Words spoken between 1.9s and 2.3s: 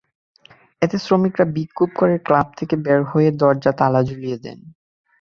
করে